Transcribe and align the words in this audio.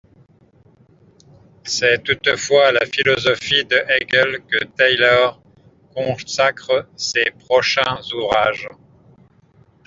C'est 1.63 2.01
toutefois 2.03 2.69
à 2.69 2.71
la 2.71 2.85
philosophie 2.87 3.63
de 3.65 3.75
Hegel 3.87 4.41
que 4.47 4.63
Taylor 4.75 5.39
consacre 5.93 6.87
ses 6.95 7.25
prochains 7.45 7.99
ouvrages. 8.15 8.67